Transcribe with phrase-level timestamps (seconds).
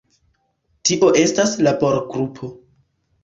[0.89, 2.49] Tio estas laborgrupo.